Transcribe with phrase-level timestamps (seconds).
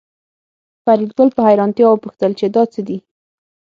[0.83, 2.97] فریدګل په حیرانتیا وپوښتل چې دا څه دي